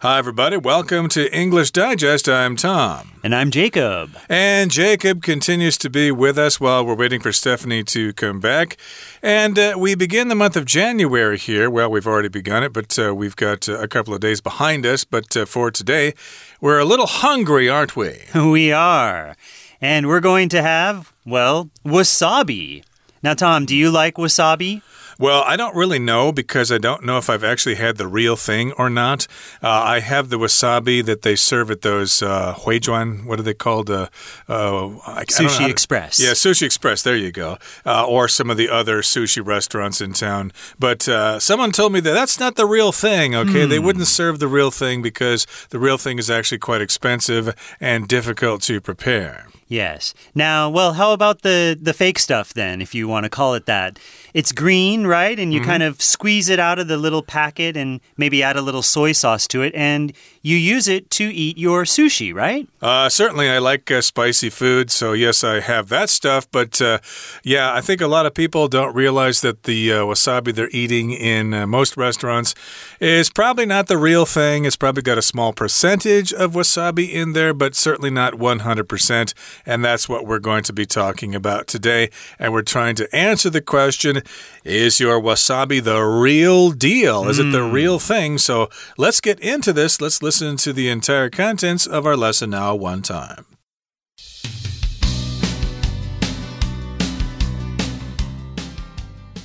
[0.00, 0.56] Hi, everybody.
[0.56, 2.28] Welcome to English Digest.
[2.28, 3.18] I'm Tom.
[3.24, 4.16] And I'm Jacob.
[4.28, 8.76] And Jacob continues to be with us while we're waiting for Stephanie to come back.
[9.24, 11.68] And uh, we begin the month of January here.
[11.68, 14.86] Well, we've already begun it, but uh, we've got uh, a couple of days behind
[14.86, 15.02] us.
[15.02, 16.14] But uh, for today,
[16.60, 18.20] we're a little hungry, aren't we?
[18.36, 19.34] We are.
[19.80, 22.84] And we're going to have, well, wasabi.
[23.20, 24.80] Now, Tom, do you like wasabi?
[25.20, 28.36] Well, I don't really know because I don't know if I've actually had the real
[28.36, 29.26] thing or not.
[29.60, 33.24] Uh, I have the wasabi that they serve at those uh, huijuan.
[33.26, 33.90] What are they called?
[33.90, 34.08] Uh,
[34.48, 36.20] uh, I, sushi I Express.
[36.20, 37.02] yeah, Sushi Express.
[37.02, 37.58] There you go.
[37.84, 40.52] Uh, or some of the other sushi restaurants in town.
[40.78, 43.34] But uh, someone told me that that's not the real thing.
[43.34, 43.84] Okay, they Hmm.
[43.86, 48.62] wouldn't serve the real thing because the real thing is actually quite expensive and difficult
[48.62, 49.48] to prepare.
[49.68, 50.14] Yes.
[50.34, 53.66] Now, well, how about the the fake stuff then, if you want to call it
[53.66, 53.98] that?
[54.32, 55.38] It's green, right?
[55.38, 55.70] And you mm-hmm.
[55.70, 59.12] kind of squeeze it out of the little packet and maybe add a little soy
[59.12, 62.68] sauce to it and you use it to eat your sushi, right?
[62.80, 66.48] Uh, certainly, I like uh, spicy food, so yes, I have that stuff.
[66.50, 66.98] But uh,
[67.42, 71.12] yeah, I think a lot of people don't realize that the uh, wasabi they're eating
[71.12, 72.54] in uh, most restaurants
[73.00, 74.64] is probably not the real thing.
[74.64, 79.34] It's probably got a small percentage of wasabi in there, but certainly not 100%.
[79.66, 82.10] And that's what we're going to be talking about today.
[82.38, 84.22] And we're trying to answer the question
[84.68, 87.26] Is your wasabi the real deal?
[87.26, 87.72] Is it the hmm.
[87.72, 88.36] real thing?
[88.36, 89.98] So let's get into this.
[89.98, 93.46] Let's listen to the entire contents of our lesson now, one time.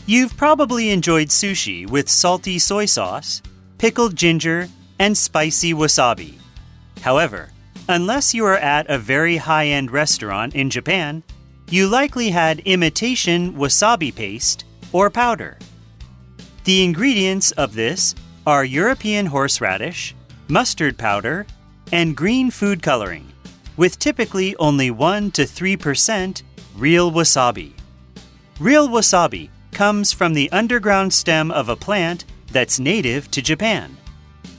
[0.06, 3.42] You've probably enjoyed sushi with salty soy sauce,
[3.78, 4.68] pickled ginger,
[5.00, 6.34] and spicy wasabi.
[7.00, 7.52] However,
[7.88, 11.24] unless you are at a very high end restaurant in Japan,
[11.70, 15.58] you likely had imitation wasabi paste or powder.
[16.64, 18.16] The ingredients of this
[18.48, 20.16] are European horseradish,
[20.48, 21.46] mustard powder,
[21.92, 23.34] and green food coloring,
[23.76, 26.42] with typically only 1 to 3%
[26.76, 27.74] real wasabi.
[28.60, 33.98] Real wasabi comes from the underground stem of a plant that's native to Japan.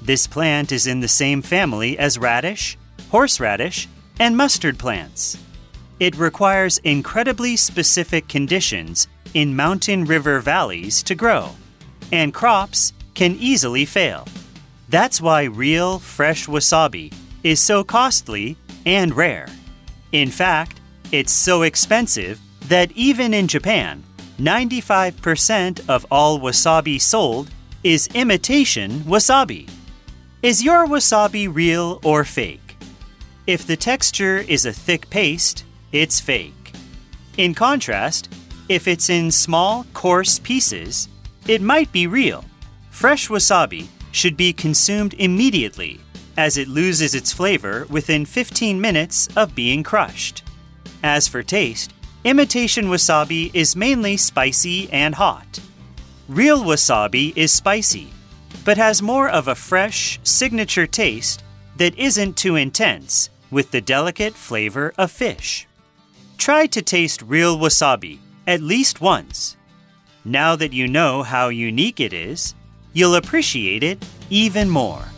[0.03, 2.77] This plant is in the same family as radish,
[3.11, 3.89] horseradish,
[4.21, 5.39] and mustard plants.
[6.01, 11.51] It requires incredibly specific conditions in mountain river valleys to grow,
[12.13, 14.27] and crops can easily fail.
[14.89, 17.13] That's why real, fresh wasabi
[17.43, 18.57] is so costly
[18.87, 19.49] and rare.
[20.13, 20.81] In fact,
[21.13, 24.03] it's so expensive that even in Japan,
[24.39, 27.51] 95% of all wasabi sold
[27.83, 29.69] is imitation wasabi.
[30.43, 32.77] Is your wasabi real or fake?
[33.47, 36.73] If the texture is a thick paste, it's fake.
[37.37, 38.33] In contrast,
[38.69, 41.09] if it's in small, coarse pieces,
[41.47, 42.45] it might be real.
[42.91, 46.01] Fresh wasabi should be consumed immediately,
[46.37, 50.43] as it loses its flavor within 15 minutes of being crushed.
[51.03, 51.93] As for taste,
[52.25, 55.61] imitation wasabi is mainly spicy and hot.
[56.29, 58.09] Real wasabi is spicy,
[58.65, 61.43] but has more of a fresh, signature taste
[61.77, 65.67] that isn't too intense, with the delicate flavor of fish.
[66.39, 69.57] Try to taste real wasabi at least once.
[70.25, 72.55] Now that you know how unique it is,
[72.93, 75.14] you'll appreciate it even more.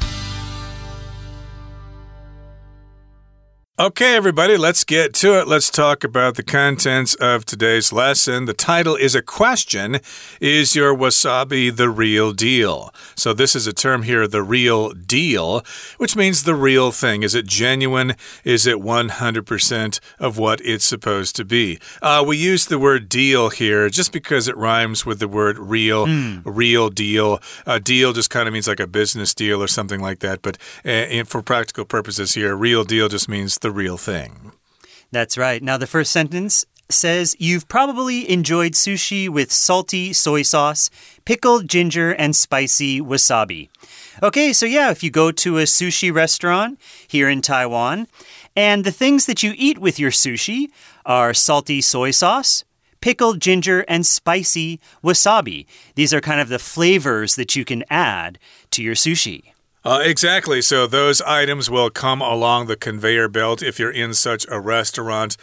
[3.79, 5.47] Okay, everybody, let's get to it.
[5.47, 8.47] Let's talk about the contents of today's lesson.
[8.47, 10.01] The title is a question
[10.41, 12.91] Is your wasabi the real deal?
[13.17, 15.63] So, this is a term here, the real deal,
[15.99, 17.23] which means the real thing.
[17.23, 18.15] Is it genuine?
[18.45, 21.79] Is it 100% of what it's supposed to be?
[22.01, 26.07] Uh, we use the word deal here just because it rhymes with the word real,
[26.47, 27.43] real deal.
[27.67, 30.41] A deal just kind of means like a business deal or something like that.
[30.41, 34.53] But uh, for practical purposes here, real deal just means the real thing.
[35.11, 35.61] That's right.
[35.61, 40.89] Now, the first sentence says You've probably enjoyed sushi with salty soy sauce,
[41.25, 43.69] pickled ginger, and spicy wasabi.
[44.23, 48.07] Okay, so yeah, if you go to a sushi restaurant here in Taiwan,
[48.55, 50.69] and the things that you eat with your sushi
[51.05, 52.63] are salty soy sauce,
[53.01, 55.67] pickled ginger, and spicy wasabi.
[55.97, 58.39] These are kind of the flavors that you can add
[58.71, 59.56] to your sushi.
[59.87, 60.61] Uh, exactly.
[60.61, 65.37] So those items will come along the conveyor belt if you're in such a restaurant.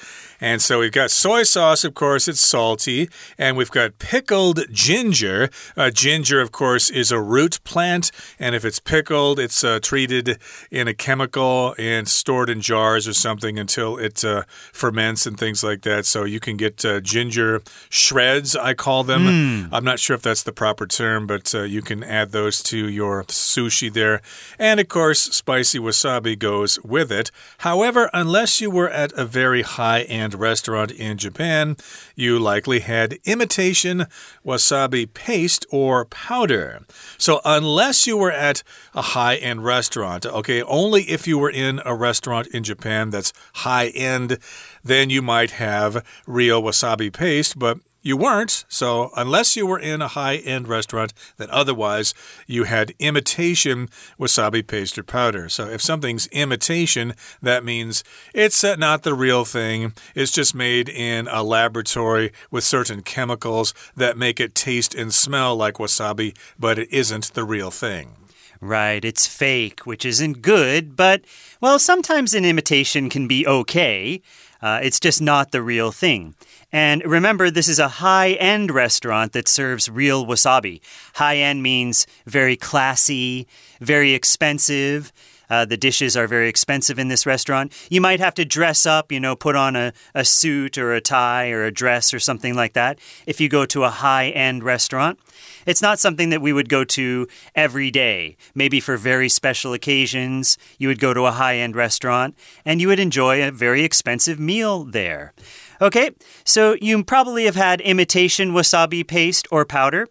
[0.43, 3.07] And so we've got soy sauce, of course, it's salty.
[3.37, 5.49] And we've got pickled ginger.
[5.77, 8.11] Uh, ginger, of course, is a root plant.
[8.37, 10.37] And if it's pickled, it's uh, treated
[10.69, 14.43] in a chemical and stored in jars or something until it uh,
[14.73, 16.05] ferments and things like that.
[16.05, 19.23] So you can get uh, ginger shreds, I call them.
[19.23, 19.69] Mm.
[19.71, 22.89] I'm not sure if that's the proper term, but uh, you can add those to
[22.89, 24.21] your sushi there.
[24.59, 27.31] And of course, spicy wasabi goes with it.
[27.59, 31.77] However, unless you were at a very high end restaurant in Japan,
[32.15, 34.07] you likely had imitation
[34.45, 36.81] wasabi paste or powder.
[37.17, 38.63] So, unless you were at
[38.93, 43.33] a high end restaurant, okay, only if you were in a restaurant in Japan that's
[43.55, 44.39] high end,
[44.83, 50.01] then you might have real wasabi paste, but you weren't, so unless you were in
[50.01, 52.13] a high end restaurant, then otherwise
[52.45, 53.87] you had imitation
[54.19, 55.47] wasabi paste or powder.
[55.47, 58.03] So if something's imitation, that means
[58.33, 59.93] it's uh, not the real thing.
[60.13, 65.55] It's just made in a laboratory with certain chemicals that make it taste and smell
[65.55, 68.17] like wasabi, but it isn't the real thing.
[68.59, 71.25] Right, it's fake, which isn't good, but,
[71.59, 74.21] well, sometimes an imitation can be okay.
[74.61, 76.33] Uh, it's just not the real thing.
[76.73, 80.81] And remember, this is a high end restaurant that serves real wasabi.
[81.13, 83.47] High end means very classy,
[83.79, 85.13] very expensive.
[85.51, 87.71] Uh, the dishes are very expensive in this restaurant.
[87.91, 91.01] You might have to dress up, you know, put on a, a suit or a
[91.01, 92.97] tie or a dress or something like that
[93.27, 95.19] if you go to a high end restaurant.
[95.67, 98.35] It's not something that we would go to every day.
[98.55, 102.35] Maybe for very special occasions, you would go to a high end restaurant
[102.65, 105.33] and you would enjoy a very expensive meal there.
[105.81, 106.11] Okay,
[106.43, 110.07] so you probably have had imitation wasabi paste or powder.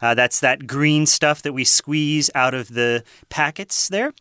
[0.00, 4.12] Uh, that's that green stuff that we squeeze out of the packets there.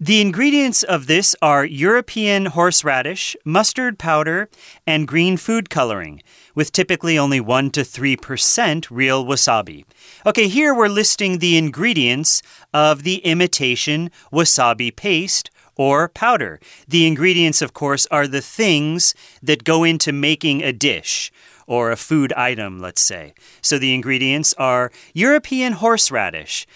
[0.00, 4.48] The ingredients of this are European horseradish, mustard powder,
[4.84, 6.24] and green food coloring,
[6.56, 9.84] with typically only 1 to 3% real wasabi.
[10.26, 12.42] Okay, here we're listing the ingredients
[12.74, 15.51] of the imitation wasabi paste
[15.82, 16.60] or powder.
[16.86, 21.32] The ingredients, of course, are the things that go into making a dish
[21.66, 23.34] or a food item, let's say.
[23.60, 26.66] So the ingredients are European horseradish.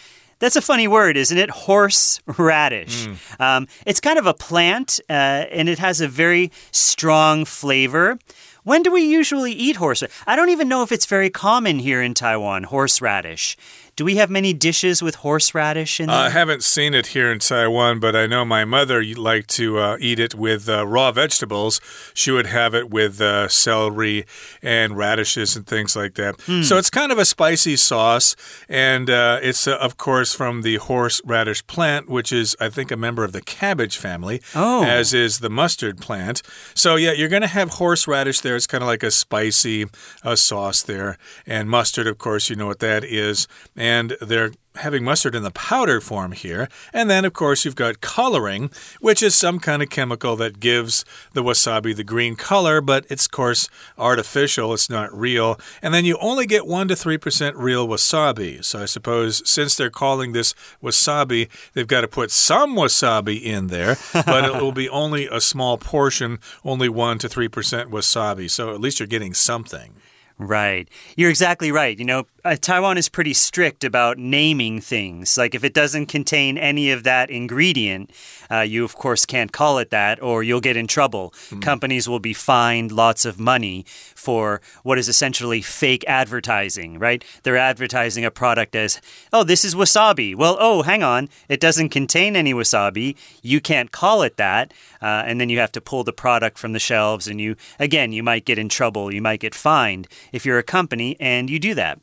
[0.41, 1.51] That's a funny word, isn't it?
[1.51, 3.07] Horseradish.
[3.07, 3.41] Mm.
[3.41, 5.13] Um, it's kind of a plant uh,
[5.59, 8.19] and it has a very strong flavor.
[8.65, 10.17] When do we usually eat horseradish?
[10.27, 13.57] I don't even know if it's very common here in Taiwan, horseradish.
[13.97, 16.17] Do we have many dishes with horseradish in there?
[16.17, 19.97] I haven't seen it here in Taiwan, but I know my mother liked to uh,
[19.99, 21.81] eat it with uh, raw vegetables.
[22.13, 24.27] She would have it with uh, celery
[24.63, 26.37] and radishes and things like that.
[26.41, 26.63] Mm.
[26.63, 28.37] So it's kind of a spicy sauce,
[28.69, 32.99] and uh, it's, uh, of course, from the horseradish plant, which is, I think, a
[32.99, 34.85] member of the cabbage family, oh.
[34.85, 36.43] as is the mustard plant.
[36.75, 38.57] So, yeah, you're going to have horseradish there.
[38.57, 39.87] It's kind of like a spicy
[40.23, 41.17] uh, sauce there.
[41.47, 43.86] And mustard, of course, you know what that is and
[44.21, 46.69] they're having mustard in the powder form here.
[46.93, 51.05] And then, of course, you've got coloring, which is some kind of chemical that gives
[51.33, 53.69] the wasabi the green color, but it's, of course,
[53.99, 54.73] artificial.
[54.75, 55.59] It's not real.
[55.83, 58.65] And then you only get 1 to 3% real wasabi.
[58.65, 63.69] So I suppose since they're calling this wasabi, they've got to put some wasabi in
[63.69, 67.49] there, but it will be only a small portion, only 1 to 3%
[67.87, 68.51] wasabi.
[68.51, 69.95] So at least you're getting something.
[70.39, 70.89] Right.
[71.17, 71.99] You're exactly right.
[71.99, 75.37] You know, uh, Taiwan is pretty strict about naming things.
[75.37, 78.11] Like if it doesn't contain any of that ingredient,
[78.51, 81.35] uh, you of course can't call it that or you'll get in trouble.
[81.51, 81.61] Mm.
[81.61, 83.85] Companies will be fined lots of money
[84.15, 87.25] for what is essentially fake advertising, right?
[87.43, 89.01] They're advertising a product as,
[89.33, 90.37] oh, this is wasabi.
[90.37, 91.29] Well, oh, hang on.
[91.49, 93.17] It doesn't contain any wasabi.
[93.43, 94.73] You can't call it that.
[95.03, 98.13] Uh, and then you have to pull the product from the shelves and you, again,
[98.13, 99.13] you might get in trouble.
[99.13, 101.99] You might get fined if you're a company and you do that.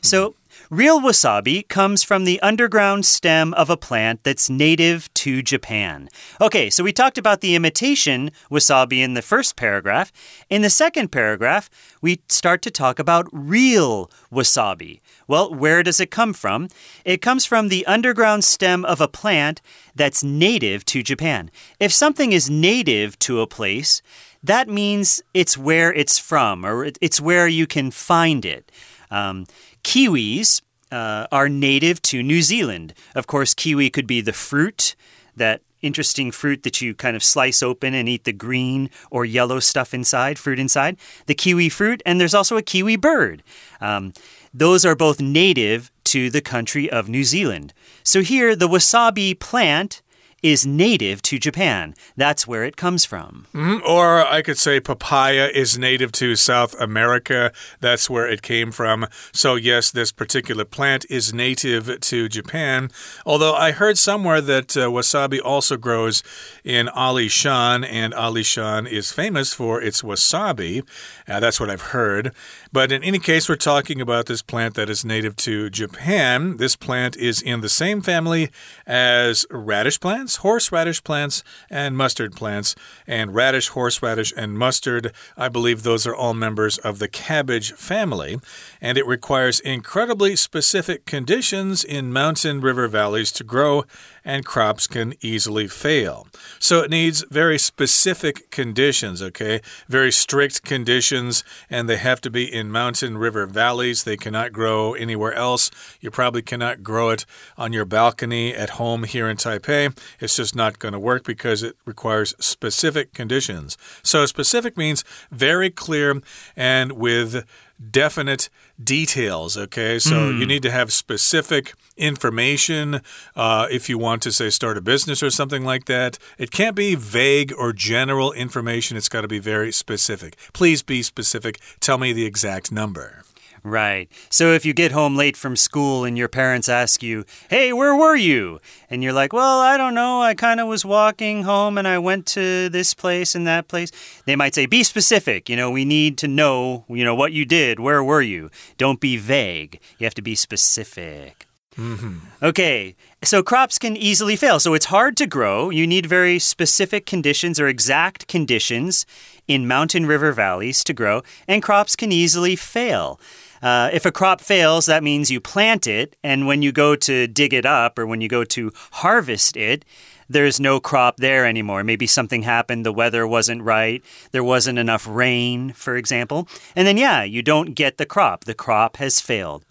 [0.00, 0.34] So,
[0.70, 6.08] real wasabi comes from the underground stem of a plant that's native to Japan.
[6.40, 10.12] Okay, so we talked about the imitation wasabi in the first paragraph.
[10.48, 15.00] In the second paragraph, we start to talk about real wasabi.
[15.26, 16.68] Well, where does it come from?
[17.04, 19.60] It comes from the underground stem of a plant
[19.94, 21.50] that's native to Japan.
[21.80, 24.00] If something is native to a place,
[24.42, 28.70] that means it's where it's from or it's where you can find it.
[29.10, 29.46] Um,
[29.84, 32.94] kiwis uh, are native to New Zealand.
[33.14, 34.96] Of course, kiwi could be the fruit,
[35.36, 39.60] that interesting fruit that you kind of slice open and eat the green or yellow
[39.60, 40.96] stuff inside, fruit inside.
[41.26, 43.42] The kiwi fruit, and there's also a kiwi bird.
[43.80, 44.12] Um,
[44.52, 47.72] those are both native to the country of New Zealand.
[48.02, 50.02] So here, the wasabi plant
[50.42, 51.94] is native to Japan.
[52.16, 53.46] That's where it comes from.
[53.54, 57.52] Mm, or I could say papaya is native to South America.
[57.80, 59.06] That's where it came from.
[59.32, 62.90] So, yes, this particular plant is native to Japan.
[63.26, 66.22] Although I heard somewhere that uh, wasabi also grows
[66.64, 70.86] in Alishan, and Alishan is famous for its wasabi.
[71.26, 72.32] Uh, that's what I've heard.
[72.72, 76.58] But in any case, we're talking about this plant that is native to Japan.
[76.58, 78.50] This plant is in the same family
[78.86, 82.74] as radish plants, horseradish plants, and mustard plants.
[83.06, 88.38] And radish, horseradish, and mustard, I believe those are all members of the cabbage family.
[88.80, 93.84] And it requires incredibly specific conditions in mountain river valleys to grow
[94.28, 96.28] and crops can easily fail.
[96.58, 99.62] So it needs very specific conditions, okay?
[99.88, 104.04] Very strict conditions, and they have to be in mountain river valleys.
[104.04, 105.70] They cannot grow anywhere else.
[106.02, 107.24] You probably cannot grow it
[107.56, 109.98] on your balcony at home here in Taipei.
[110.20, 113.78] It's just not going to work because it requires specific conditions.
[114.02, 116.20] So specific means very clear
[116.54, 117.46] and with
[117.90, 118.48] definite
[118.82, 119.56] details.
[119.56, 120.38] Okay, so mm.
[120.38, 123.00] you need to have specific information
[123.36, 126.18] uh, if you want to, say, start a business or something like that.
[126.38, 130.36] It can't be vague or general information, it's got to be very specific.
[130.52, 131.60] Please be specific.
[131.80, 133.24] Tell me the exact number.
[133.68, 134.08] Right.
[134.30, 137.94] So if you get home late from school and your parents ask you, Hey, where
[137.94, 138.60] were you?
[138.88, 140.22] And you're like, Well, I don't know.
[140.22, 143.90] I kind of was walking home and I went to this place and that place.
[144.24, 145.48] They might say, Be specific.
[145.48, 147.78] You know, we need to know, you know, what you did.
[147.78, 148.50] Where were you?
[148.78, 149.80] Don't be vague.
[149.98, 151.48] You have to be specific.
[151.78, 152.48] Mm -hmm.
[152.48, 154.60] Okay, so crops can easily fail.
[154.60, 155.70] So it's hard to grow.
[155.70, 159.06] You need very specific conditions or exact conditions
[159.46, 163.18] in mountain river valleys to grow, and crops can easily fail.
[163.62, 167.26] Uh, if a crop fails, that means you plant it, and when you go to
[167.26, 169.84] dig it up or when you go to harvest it,
[170.28, 171.82] there's no crop there anymore.
[171.82, 176.46] Maybe something happened, the weather wasn't right, there wasn't enough rain, for example.
[176.76, 178.44] And then, yeah, you don't get the crop.
[178.44, 179.64] The crop has failed.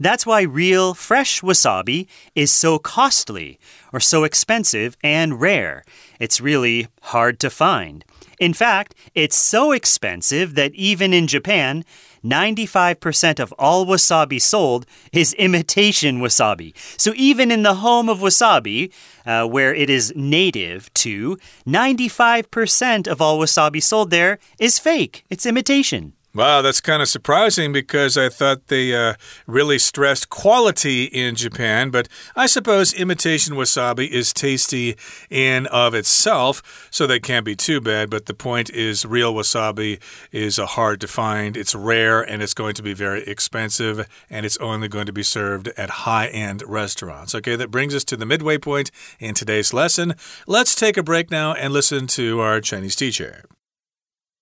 [0.00, 3.60] That's why real fresh wasabi is so costly
[3.92, 5.84] or so expensive and rare.
[6.18, 8.04] It's really hard to find.
[8.40, 11.84] In fact, it's so expensive that even in Japan,
[12.24, 16.72] 95% of all wasabi sold is imitation wasabi.
[16.98, 18.92] So even in the home of wasabi,
[19.26, 21.36] uh, where it is native to,
[21.66, 25.24] 95% of all wasabi sold there is fake.
[25.30, 26.14] It's imitation.
[26.34, 31.90] Wow, that's kind of surprising because I thought they uh, really stressed quality in Japan,
[31.90, 34.96] but I suppose imitation wasabi is tasty
[35.28, 38.08] in of itself, so that can't be too bad.
[38.08, 41.54] But the point is, real wasabi is uh, hard to find.
[41.54, 45.22] It's rare and it's going to be very expensive, and it's only going to be
[45.22, 47.34] served at high-end restaurants.
[47.34, 50.14] Okay, that brings us to the midway point in today's lesson.
[50.46, 53.44] Let's take a break now and listen to our Chinese teacher.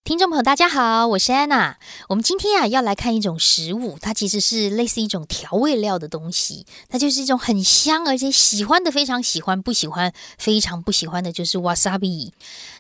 [0.02, 1.78] 听众朋友，大家好，我是安娜。
[2.08, 12.32] 我们今天啊要来看一种食物，它其实是类似一种调味料的东西，它就是一种很香，而且喜欢的非常喜欢，不喜欢非常不喜欢的就是 wasabi。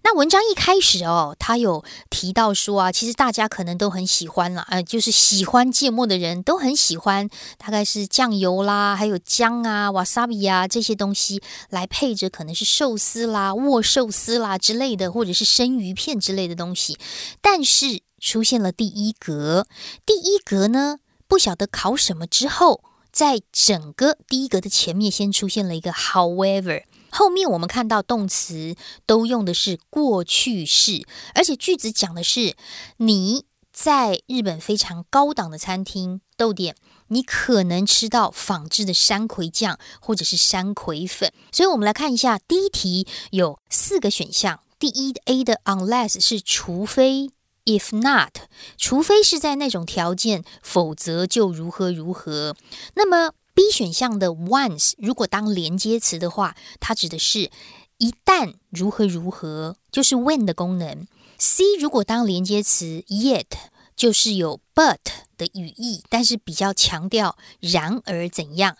[0.02, 16.98] 那文章一开始哦，他有提到说啊，其实大家可能都很喜欢啦，呃，就是喜欢芥末的人都很喜欢，大概是酱油啦，还有姜啊、wasabi 啊这些东西来配着，可能是寿司啦、握寿司啦之类的，或者是生鱼片之类的东西。
[17.40, 19.66] 但是出现了第一格，
[20.04, 28.76] 第一格呢，不晓得考什么之后，在整个第一格的前面先出现了一个 however，后面我们看到动词
[29.06, 32.54] 都用的是过去式，而且句子讲的是
[32.98, 36.76] 你在日本非常高档的餐厅豆点，
[37.08, 44.60] 你可能吃到仿制的山葵酱或者是山葵粉，所以我们来看一下第一题有四个选项。
[44.80, 47.30] 第一 A 的 unless 是除非
[47.66, 52.56] ，if not，除非是在那种条件，否则就如何如何。
[52.94, 57.50] 那么 B 选项的 once 如果当连接词的话，它指的是
[57.98, 61.06] 一旦如何如何，就是 when 的功能。
[61.36, 63.44] C 如果当连接词 yet
[64.00, 64.96] 就是有 but
[65.36, 68.78] 的语义，但是比较强调然而怎样。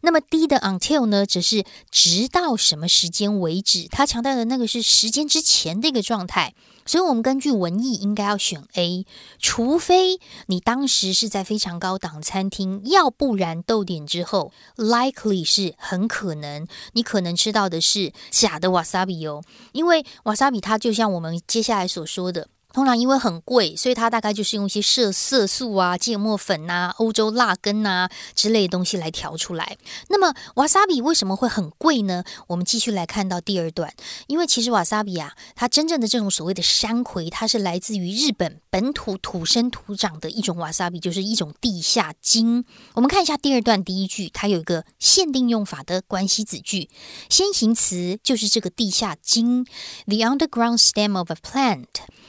[0.00, 6.54] 那么 D 的 until 呢，则是直到什么时间为止，它强调的那个是时间之前的一个状态。
[6.86, 9.04] 所以，我们根据文意应该要选 A，
[9.38, 22.48] 除非你当时是在非常高档餐厅，要不然逗点之后，likely 是很可能，你可能吃到的是假的 wasabi 哦，因为 wasabi 它就像我们接下来所说的。
[22.72, 29.76] 通常因为很贵，所以它大概就是用一些色色素啊、芥末粉呐、欧洲辣根呐之类的东西来调出来。
[30.08, 32.24] 那么瓦萨比为什么会很贵呢？
[32.46, 33.92] 我们继续来看到第二段，
[34.26, 42.64] 因为其实瓦萨比啊，它真正的这种所谓的山葵，它是来自于日本本土土生土长的一种瓦萨比，就是一种地下茎。
[42.94, 46.88] 我们看一下第二段第一句，它有一个限定用法的关系子句，
[47.28, 49.64] 先行词就是这个地下茎
[50.06, 51.86] ，the underground stem of a plant。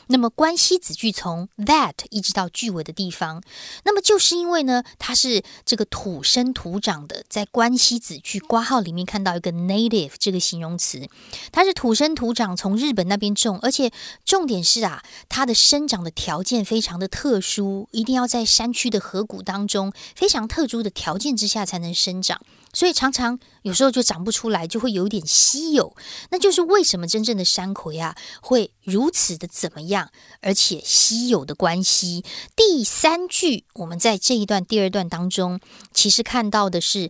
[0.08, 3.42] 那么关系子句从 that 一直到句尾的地方，
[3.84, 11.08] 那么就是因为呢，它是这个土生土长的，在关系子句挂号里面看到一个 native 这个形容词，
[11.52, 13.92] 它是土生土长，从日本那边种，而且
[14.26, 22.42] 重点是啊，它的生长的条件非常的特殊，一定要在山区的河谷当中非常特殊的条件之下才能生长。
[22.74, 25.96] 所以常常有时候就长不出来，就会有点稀有。
[26.32, 30.12] 那就是为什么真正的山葵啊会如此的怎么样，
[30.42, 32.26] 而且稀有的关系。
[32.56, 35.60] 第三句，我们在这一段第二段当中，
[35.94, 37.10] 其实看到的是。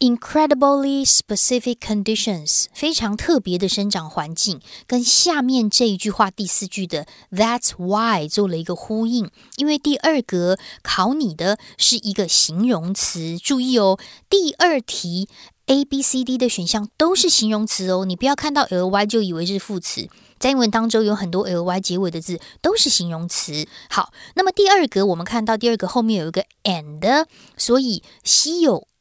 [0.00, 9.28] Incredibly specific conditions，非常特别的生长环境，跟下面这一句话第四句的 That's why 做了一个呼应。
[9.56, 13.98] 因为第二格考你的是一个形容词，注意哦，
[14.30, 15.28] 第二题
[15.66, 20.08] A、B、C、D 的选项都是形容词哦，你不要看到 ly 就以为是副词。
[20.38, 23.66] 在英文当中有很多 ly 结尾的字都是形容词。
[23.90, 27.26] 好，那么第二格我们看到第二个后面有一个 and，
[27.56, 28.86] 所以稀有。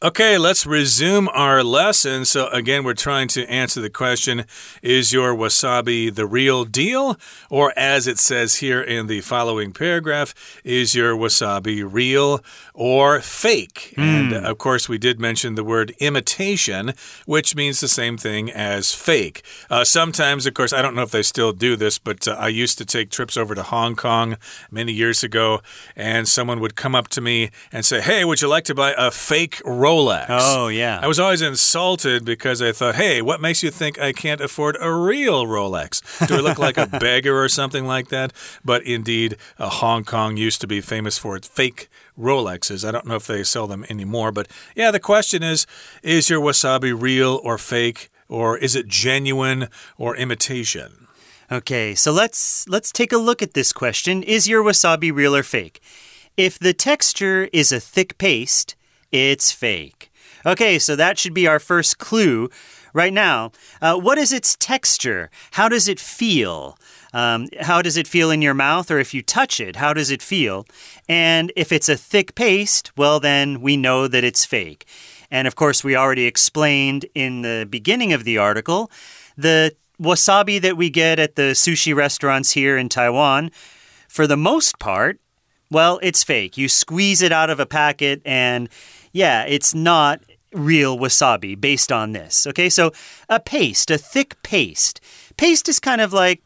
[0.00, 2.24] Okay, let's resume our lesson.
[2.24, 4.44] So, again, we're trying to answer the question
[4.80, 7.18] Is your wasabi the real deal?
[7.50, 13.92] Or, as it says here in the following paragraph, is your wasabi real or fake?
[13.96, 14.36] Mm.
[14.36, 16.92] And, of course, we did mention the word imitation,
[17.26, 19.42] which means the same thing as fake.
[19.68, 22.46] Uh, sometimes, of course, I don't know if they still do this, but uh, I
[22.46, 24.36] used to take trips over to Hong Kong
[24.70, 25.60] many years ago,
[25.96, 28.94] and someone would come up to me and say, Hey, would you like to buy
[28.96, 30.26] a fake Rolex.
[30.28, 31.00] Oh, yeah.
[31.02, 34.76] I was always insulted because I thought, hey, what makes you think I can't afford
[34.80, 36.02] a real Rolex?
[36.26, 38.32] Do I look like a beggar or something like that?
[38.62, 42.86] But indeed, uh, Hong Kong used to be famous for its fake Rolexes.
[42.86, 44.30] I don't know if they sell them anymore.
[44.30, 45.66] But yeah, the question is
[46.02, 48.10] is your wasabi real or fake?
[48.28, 51.06] Or is it genuine or imitation?
[51.50, 54.22] Okay, so let's let's take a look at this question.
[54.22, 55.80] Is your wasabi real or fake?
[56.36, 58.76] If the texture is a thick paste,
[59.12, 60.10] it's fake.
[60.46, 62.48] Okay, so that should be our first clue
[62.92, 63.52] right now.
[63.82, 65.30] Uh, what is its texture?
[65.52, 66.78] How does it feel?
[67.12, 68.90] Um, how does it feel in your mouth?
[68.90, 70.66] Or if you touch it, how does it feel?
[71.08, 74.86] And if it's a thick paste, well, then we know that it's fake.
[75.30, 78.90] And of course, we already explained in the beginning of the article
[79.36, 83.50] the wasabi that we get at the sushi restaurants here in Taiwan,
[84.08, 85.20] for the most part,
[85.70, 86.56] well, it's fake.
[86.56, 88.68] You squeeze it out of a packet and
[89.12, 90.20] yeah, it's not
[90.52, 92.46] real wasabi based on this.
[92.46, 92.92] Okay, so
[93.28, 95.00] a paste, a thick paste.
[95.36, 96.42] Paste is kind of like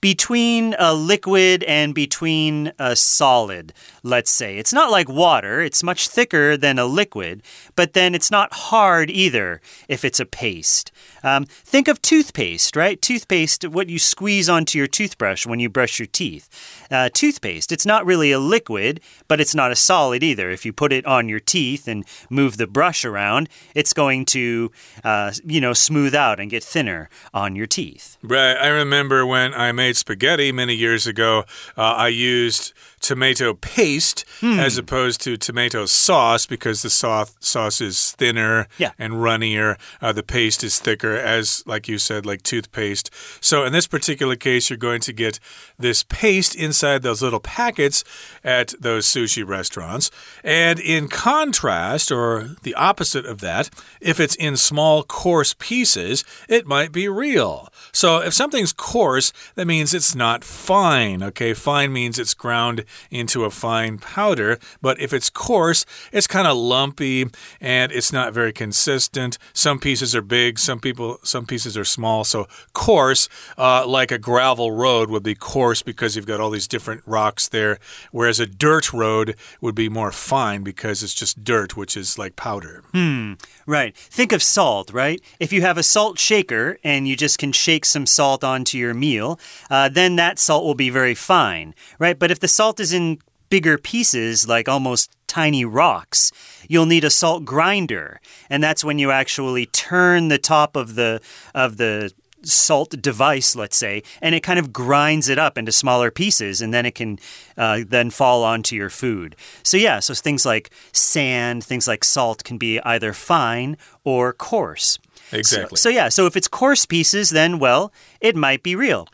[0.00, 4.56] between a liquid and between a solid, let's say.
[4.56, 7.42] It's not like water, it's much thicker than a liquid,
[7.74, 10.92] but then it's not hard either if it's a paste.
[11.22, 13.00] Um, think of toothpaste, right?
[13.00, 16.48] Toothpaste, what you squeeze onto your toothbrush when you brush your teeth.
[16.90, 20.50] Uh, toothpaste, it's not really a liquid, but it's not a solid either.
[20.50, 24.70] If you put it on your teeth and move the brush around, it's going to,
[25.04, 28.16] uh, you know, smooth out and get thinner on your teeth.
[28.22, 28.54] Right.
[28.54, 31.44] I remember when I made spaghetti many years ago,
[31.76, 34.58] uh, I used tomato paste mm.
[34.58, 38.92] as opposed to tomato sauce because the sauce sauce is thinner yeah.
[38.98, 39.76] and runnier.
[40.00, 43.10] Uh, the paste is thicker, as like you said, like toothpaste.
[43.40, 45.40] So in this particular case, you're going to get
[45.78, 48.04] this paste inside those little packets
[48.44, 50.10] at those sushi restaurants.
[50.42, 56.66] And in contrast, or the opposite of that, if it's in small, coarse pieces, it
[56.66, 57.68] might be real.
[57.92, 61.22] So if something's coarse, that means it's not fine.
[61.22, 64.58] Okay, fine means it's ground into a fine powder.
[64.80, 67.26] But if it's coarse, it's kind of lumpy
[67.60, 69.38] and it's not very consistent.
[69.52, 72.24] Some pieces are big, some people, some pieces are small.
[72.24, 76.68] So coarse, uh, like a gravel road, would be coarse because you've got all these
[76.68, 77.78] different rocks there.
[78.12, 82.36] Whereas a dirt road would be more fine because it's just dirt, which is like
[82.36, 82.82] powder.
[82.92, 83.34] Hmm.
[83.66, 83.94] Right.
[83.96, 85.20] Think of salt, right?
[85.38, 88.94] If you have a salt shaker and you just can shake some salt onto your
[88.94, 89.38] meal,
[89.70, 92.18] uh, then that salt will be very fine, right?
[92.18, 93.18] But if the salt is in
[93.50, 96.32] bigger pieces, like almost tiny rocks,
[96.68, 101.20] you'll need a salt grinder, and that's when you actually turn the top of the
[101.54, 102.12] of the
[102.42, 106.72] salt device, let's say, and it kind of grinds it up into smaller pieces, and
[106.72, 107.18] then it can
[107.56, 109.36] uh, then fall onto your food.
[109.62, 114.98] So yeah, so things like sand, things like salt can be either fine or coarse.
[115.32, 115.76] Exactly.
[115.76, 119.08] So, so yeah, so if it's coarse pieces, then well, it might be real.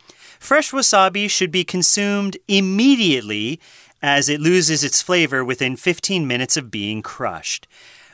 [0.44, 3.59] Fresh wasabi should be consumed immediately
[4.02, 7.66] as it loses its flavor within 15 minutes of being crushed.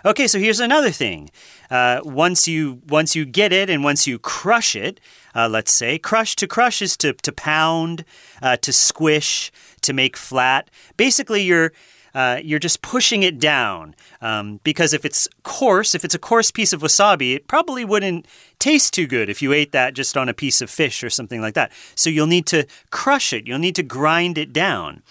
[0.04, 1.28] Okay, so here's another thing.
[1.72, 5.00] Uh, once you once you get it and once you crush it,
[5.34, 8.04] uh, let's say crush to crush is to to pound,
[8.40, 10.70] uh, to squish, to make flat.
[10.96, 11.72] Basically, you're
[12.14, 13.94] uh, you're just pushing it down.
[14.20, 18.26] Um, because if it's coarse, if it's a coarse piece of wasabi, it probably wouldn't
[18.58, 21.40] taste too good if you ate that just on a piece of fish or something
[21.40, 21.72] like that.
[21.94, 23.46] So you'll need to crush it.
[23.46, 25.02] You'll need to grind it down.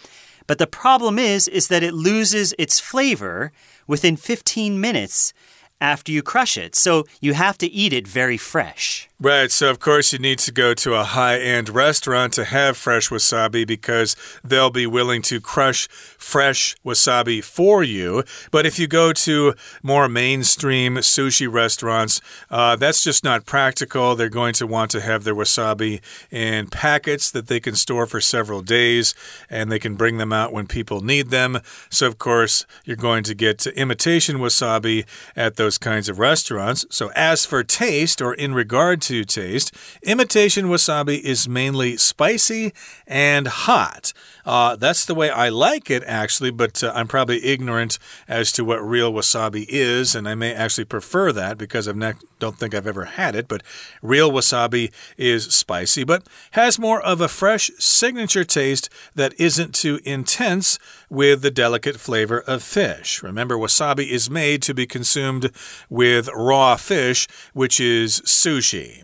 [0.47, 3.51] But the problem is, is that it loses its flavor
[3.85, 5.33] within 15 minutes
[5.81, 6.75] after you crush it.
[6.75, 9.08] So you have to eat it very fresh.
[9.21, 12.77] Right, so of course you need to go to a high end restaurant to have
[12.77, 18.23] fresh wasabi because they'll be willing to crush fresh wasabi for you.
[18.49, 24.15] But if you go to more mainstream sushi restaurants, uh, that's just not practical.
[24.15, 25.99] They're going to want to have their wasabi
[26.31, 29.13] in packets that they can store for several days
[29.49, 31.59] and they can bring them out when people need them.
[31.89, 35.05] So, of course, you're going to get imitation wasabi
[35.35, 36.85] at those kinds of restaurants.
[36.89, 39.71] So, as for taste or in regard to to taste.
[40.03, 42.71] Imitation wasabi is mainly spicy
[43.07, 44.13] and hot.
[44.45, 48.63] Uh, that's the way I like it, actually, but uh, I'm probably ignorant as to
[48.63, 52.87] what real wasabi is, and I may actually prefer that because I don't think I've
[52.87, 53.47] ever had it.
[53.47, 53.63] But
[54.03, 59.99] real wasabi is spicy, but has more of a fresh signature taste that isn't too
[60.03, 60.77] intense
[61.09, 63.23] with the delicate flavor of fish.
[63.23, 65.51] Remember, wasabi is made to be consumed
[65.89, 69.03] with raw fish, which is sushi.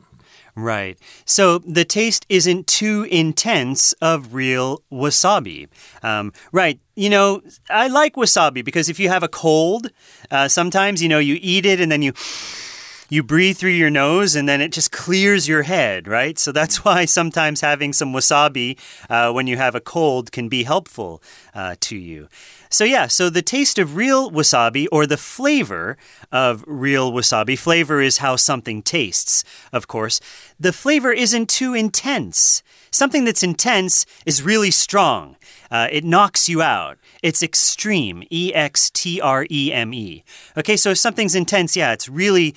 [0.58, 0.98] Right.
[1.26, 5.68] So the taste isn't too intense of real wasabi.
[6.02, 6.80] Um, right.
[6.96, 9.92] You know, I like wasabi because if you have a cold,
[10.32, 12.14] uh, sometimes, you know, you eat it and then you
[13.10, 16.38] you breathe through your nose and then it just clears your head, right?
[16.40, 18.78] So that's why sometimes having some wasabi
[19.10, 21.22] uh, when you have a cold can be helpful
[21.54, 22.28] uh, to you.
[22.70, 25.98] So, yeah, so the taste of real wasabi or the flavor
[26.32, 30.20] of real wasabi, flavor is how something tastes, of course.
[30.60, 32.64] The flavor isn't too intense.
[32.92, 35.38] Something that's intense is really strong.
[35.72, 36.98] Uh, it knocks you out.
[37.24, 38.24] It's extreme.
[38.30, 40.24] E X T R E M E.
[40.58, 42.56] Okay, so if something's intense, yeah, it's really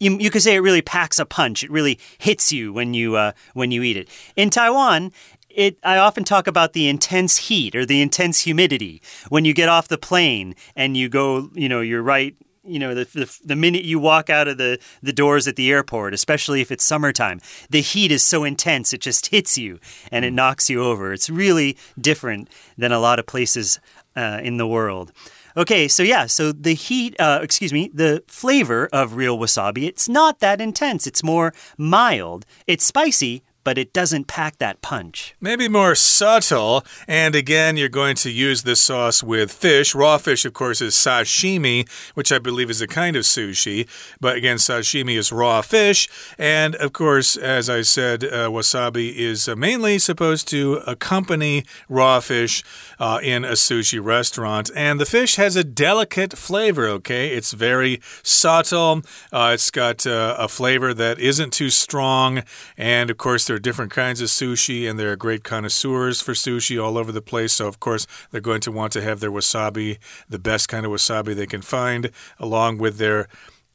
[0.00, 1.62] you, you could say it really packs a punch.
[1.64, 4.08] It really hits you when you uh, when you eat it.
[4.36, 5.12] In Taiwan,
[5.58, 9.68] it, I often talk about the intense heat or the intense humidity when you get
[9.68, 12.36] off the plane and you go, you know, you're right.
[12.64, 15.70] You know, the, the, the minute you walk out of the, the doors at the
[15.70, 19.80] airport, especially if it's summertime, the heat is so intense it just hits you
[20.12, 21.14] and it knocks you over.
[21.14, 23.80] It's really different than a lot of places
[24.14, 25.12] uh, in the world.
[25.58, 30.08] Okay, so yeah, so the heat, uh, excuse me, the flavor of real wasabi, it's
[30.08, 31.04] not that intense.
[31.04, 32.46] It's more mild.
[32.68, 35.34] It's spicy, but it doesn't pack that punch.
[35.42, 36.86] Maybe more subtle.
[37.06, 39.94] And again, you're going to use this sauce with fish.
[39.94, 43.86] Raw fish, of course, is sashimi, which I believe is a kind of sushi.
[44.22, 46.08] But again, sashimi is raw fish.
[46.38, 52.20] And of course, as I said, uh, wasabi is uh, mainly supposed to accompany raw
[52.20, 52.64] fish
[52.98, 54.70] uh, in a sushi restaurant.
[54.74, 57.36] And the fish has a delicate flavor, okay?
[57.36, 59.02] It's very subtle.
[59.30, 62.44] Uh, it's got uh, a flavor that isn't too strong.
[62.78, 66.32] And of course, there are different kinds of sushi, and there are great connoisseurs for
[66.32, 67.52] sushi all over the place.
[67.54, 70.92] So, of course, they're going to want to have their wasabi, the best kind of
[70.92, 73.26] wasabi they can find, along with their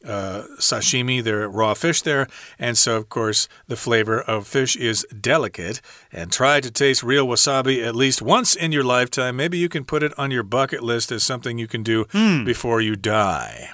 [0.06, 2.28] uh, sashimi, their raw fish there.
[2.58, 5.82] And so, of course, the flavor of fish is delicate.
[6.12, 9.36] And try to taste real wasabi at least once in your lifetime.
[9.36, 12.46] Maybe you can put it on your bucket list as something you can do mm.
[12.46, 13.72] before you die.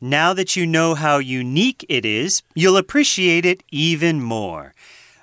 [0.00, 4.74] Now that you know how unique it is, you'll appreciate it even more.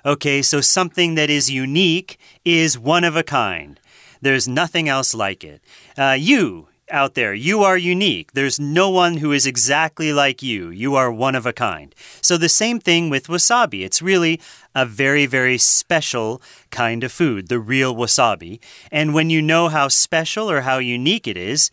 [0.04, 3.78] Okay, so something that is unique is one of a kind.
[4.20, 5.62] There's nothing else like it.
[5.96, 7.32] Uh, you out there.
[7.32, 8.32] You are unique.
[8.32, 10.70] There's no one who is exactly like you.
[10.70, 11.94] You are one of a kind.
[12.20, 13.84] So, the same thing with wasabi.
[13.84, 14.40] It's really
[14.74, 18.60] a very, very special kind of food, the real wasabi.
[18.90, 21.70] And when you know how special or how unique it is,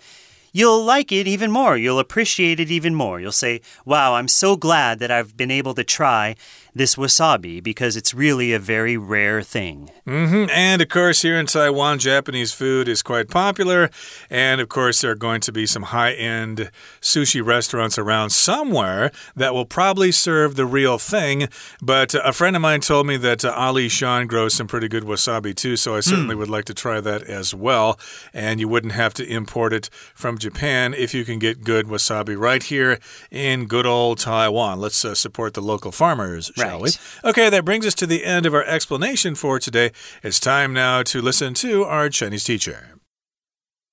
[0.52, 1.78] you'll like it even more.
[1.78, 3.20] You'll appreciate it even more.
[3.20, 6.36] You'll say, Wow, I'm so glad that I've been able to try
[6.74, 9.90] this wasabi because it's really a very rare thing.
[10.06, 10.50] Mm -hmm.
[10.52, 13.90] And of course, here in Taiwan, Japanese food is quite popular.
[14.30, 19.12] And of course, there are going to be some high end sushi restaurants around somewhere
[19.36, 21.48] that will probably serve the real thing.
[21.82, 25.04] But a friend of mine told me that uh, Ali Shan grows some pretty good
[25.04, 25.76] wasabi too.
[25.76, 26.40] So I certainly mm.
[26.40, 28.00] would like to try that as well.
[28.34, 32.36] And you wouldn't have to import it from Japan if you can get good wasabi
[32.38, 33.00] right here
[33.32, 34.80] in good old Taiwan.
[34.80, 36.91] Let's uh, support the local farmers shall we?
[37.23, 39.93] Okay, that brings us to the end of our explanation for today.
[40.23, 42.99] It's time now to listen to our Chinese teacher.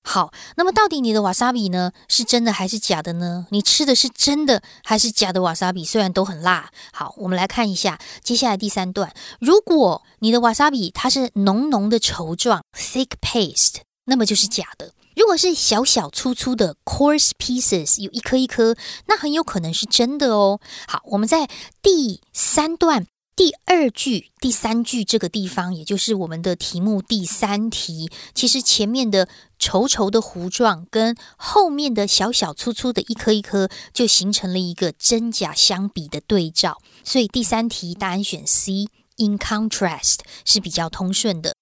[0.04, 3.46] 好，那么到底你的瓦萨比呢是真的还是假的呢？
[3.50, 5.84] 你吃的是真的还是假的瓦萨比？
[5.84, 6.70] 虽然都很辣。
[6.92, 9.14] 好，我们来看一下接下来第三段。
[9.40, 13.76] 如果你的瓦萨比它是浓浓的稠状 （thick paste），
[14.06, 14.92] 那么就是假的。
[15.17, 18.75] 如果是小小粗粗的 coarse pieces，有一颗一颗，
[19.07, 20.59] 那很有可能是真的哦。
[20.87, 21.49] 好，我们在
[21.81, 29.27] 第三段第二句第三句这个地方，也就是我们的题目第三题，其实前面的
[29.59, 36.77] 稠稠的糊状跟后面的小小粗粗的一颗一颗，就形成了一个真假相比的对照。
[37.03, 41.55] 所以第三题答案选 C，in contrast 是比较通顺的。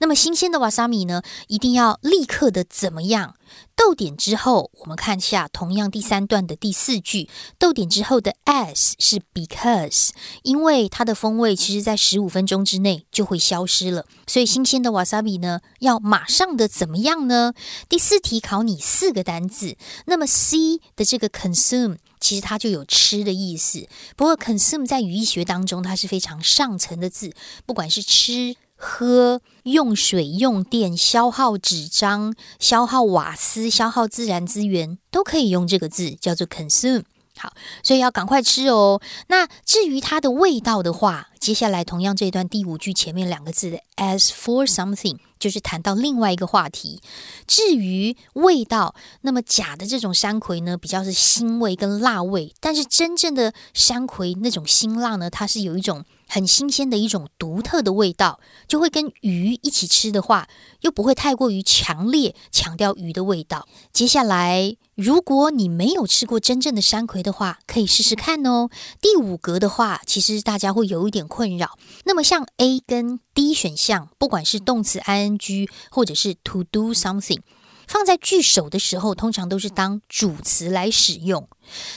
[0.00, 3.34] 那么新鲜的瓦萨米呢，一定要立刻的怎么样？
[3.74, 10.10] 逗点之后，我们看一下同样第三段的第四句，逗点之后的 as 是 because，
[10.42, 17.54] 因为它的风味其实在十五分钟之内就会消失了，所以新鲜的瓦萨米呢，要马上的怎么样呢？
[17.88, 27.32] 第四题考你四个单字，那么 C 的这个 consume 其实它就有吃的意思，不过 consume 在语义学当中它是非常上层的字，
[27.64, 28.56] 不管是吃。
[28.80, 37.02] 喝、用水、用电、消耗纸张、消耗瓦斯、消耗自然资源，都可以用这个字，叫做 consume。
[37.36, 39.00] 好，所以要赶快吃哦。
[39.26, 47.00] 那至于它的味道的话，接下来同样这一段第五句前面两个字的 as for something，就是谈到另外一个话题。
[47.46, 56.04] 至于味道，那么假的这种山葵呢，比较是腥味跟辣味，但是真正的山葵那种辛辣呢，它是有一种。
[56.28, 58.38] 很新鲜的一种独特的味道，
[58.68, 60.46] 就会跟鱼一起吃的话，
[60.82, 63.66] 又不会太过于强烈，强调鱼的味道。
[63.92, 68.68] 接下来，如果你没有吃过真正的山葵的话，可以试试看哦。
[69.00, 71.78] 第五格的话，其实大家会有一点困扰。
[72.04, 77.40] 那么像 A 跟 D 选项，不管是动词 ing 或者是 to do something，
[77.86, 81.48] 放在句首的时候，通常都是当主词来使用。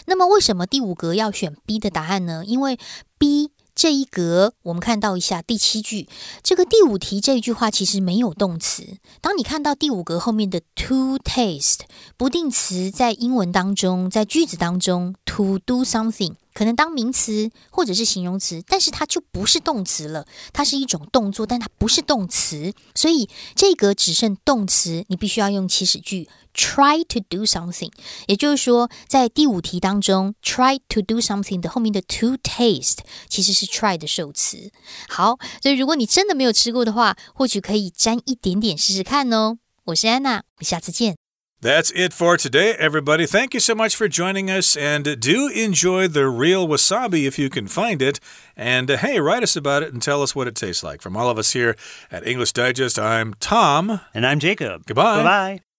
[0.05, 2.43] 那么为什么第五格要选 B 的答案呢？
[2.45, 2.79] 因为
[3.17, 3.51] B。
[3.73, 6.07] 这一格，我们看到一下第七句，
[6.43, 8.97] 这个第五题这一句话其实没有动词。
[9.21, 11.79] 当你看到第五格后面的 to taste
[12.17, 16.33] 不定词，在英文当中，在句子当中，to do something。
[16.53, 20.25] 可能当名词或者是形容词，但是它就不是动词了。
[20.53, 27.91] 它是一种动作，但它不是动词，所以这个只剩动词，你必须要用祈使句 try to do something。
[28.27, 34.71] 也就是说，在第五题当中，try to do something 的后面的 to taste 其实是 try 的受词。
[35.07, 39.57] 好，所以如果你真的没有吃过的话，或许可以沾一点点试试看哦。
[39.85, 41.20] 我是安娜，我们下次见。
[41.61, 43.27] That's it for today, everybody.
[43.27, 47.51] Thank you so much for joining us, and do enjoy the real wasabi if you
[47.51, 48.19] can find it.
[48.57, 51.03] And uh, hey, write us about it and tell us what it tastes like.
[51.03, 51.75] From all of us here
[52.11, 54.01] at English Digest, I'm Tom.
[54.11, 54.87] And I'm Jacob.
[54.87, 55.17] Goodbye.
[55.17, 55.70] Bye bye.